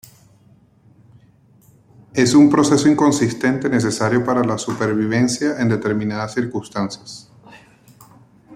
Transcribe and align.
Es 2.15 2.33
un 2.33 2.49
proceso 2.49 2.89
inconsciente 2.89 3.69
necesario 3.69 4.25
para 4.25 4.43
la 4.43 4.57
supervivencia 4.57 5.59
en 5.59 5.69
determinadas 5.69 6.33
circunstancias. 6.33 7.29